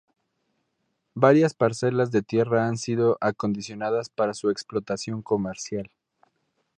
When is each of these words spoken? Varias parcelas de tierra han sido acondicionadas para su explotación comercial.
Varias 1.13 1.53
parcelas 1.53 2.09
de 2.09 2.23
tierra 2.23 2.67
han 2.67 2.79
sido 2.79 3.19
acondicionadas 3.21 4.09
para 4.09 4.33
su 4.33 4.49
explotación 4.49 5.21
comercial. 5.21 5.91